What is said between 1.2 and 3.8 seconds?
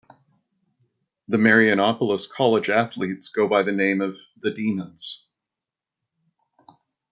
The Marianopolis College athletes go by the